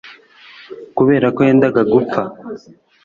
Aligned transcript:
kubera 0.97 1.27
ko 1.35 1.39
yendaga 1.47 1.81
gupfa 1.93 2.21